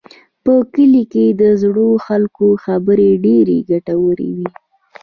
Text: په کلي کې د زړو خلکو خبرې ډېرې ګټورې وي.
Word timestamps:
په 0.43 0.53
کلي 0.73 1.03
کې 1.13 1.25
د 1.41 1.43
زړو 1.61 1.89
خلکو 2.05 2.47
خبرې 2.63 3.09
ډېرې 3.25 3.57
ګټورې 3.69 4.29
وي. 4.37 4.49